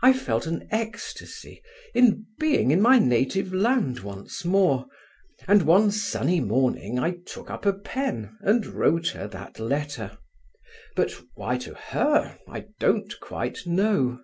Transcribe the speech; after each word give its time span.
I 0.00 0.12
felt 0.12 0.46
an 0.46 0.68
ecstasy 0.70 1.60
in 1.92 2.24
being 2.38 2.70
in 2.70 2.80
my 2.80 3.00
native 3.00 3.52
land 3.52 3.98
once 3.98 4.44
more; 4.44 4.86
and 5.48 5.62
one 5.62 5.90
sunny 5.90 6.38
morning 6.38 7.00
I 7.00 7.16
took 7.26 7.50
up 7.50 7.66
a 7.66 7.72
pen 7.72 8.36
and 8.42 8.64
wrote 8.64 9.08
her 9.08 9.26
that 9.26 9.58
letter, 9.58 10.18
but 10.94 11.20
why 11.34 11.58
to 11.66 11.74
her, 11.74 12.38
I 12.46 12.66
don't 12.78 13.12
quite 13.18 13.66
know. 13.66 14.22